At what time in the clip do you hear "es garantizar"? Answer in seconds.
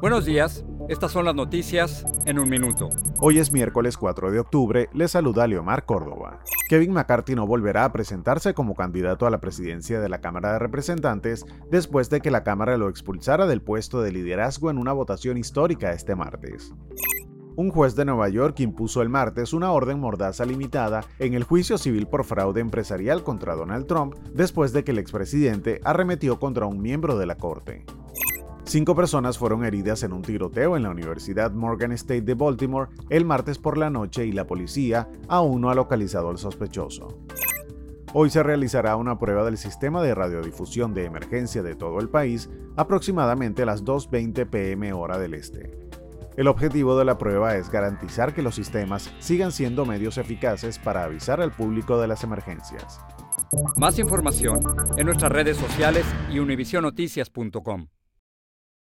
47.56-48.34